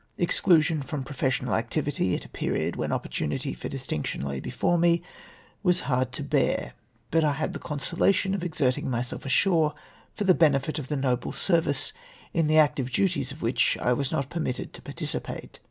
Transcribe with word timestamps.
Exclusion 0.17 0.81
from 0.81 1.03
professional 1.03 1.53
activity 1.53 2.15
at 2.15 2.25
a 2.25 2.29
period 2.29 2.75
when 2.75 2.89
oppor 2.89 3.07
tunity 3.07 3.55
for 3.55 3.69
distinction 3.69 4.23
lay 4.25 4.39
before 4.39 4.75
me, 4.75 5.03
was 5.61 5.81
hard 5.81 6.11
to 6.11 6.23
bear; 6.23 6.73
but 7.11 7.23
I 7.23 7.33
had 7.33 7.53
the 7.53 7.59
consolation 7.59 8.33
of 8.33 8.43
exerting 8.43 8.89
myself 8.89 9.27
ashore 9.27 9.75
for 10.15 10.23
the 10.23 10.33
benefit 10.33 10.79
of 10.79 10.87
the 10.87 10.97
noble 10.97 11.31
service, 11.33 11.93
in 12.33 12.47
the 12.47 12.57
active 12.57 12.89
duties 12.89 13.31
of 13.31 13.43
which 13.43 13.77
I 13.77 13.93
was 13.93 14.11
not 14.11 14.31
permitted 14.31 14.73
to 14.73 14.81
participate. 14.81 15.59